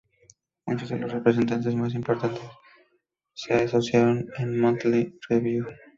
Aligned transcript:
Muchos 0.65 0.89
de 0.89 0.97
los 0.97 1.11
representantes 1.11 1.75
más 1.75 1.93
importantes 1.93 2.41
se 3.35 3.53
asociaron 3.53 4.25
al 4.37 4.51
Monthly 4.51 5.19
Review. 5.29 5.67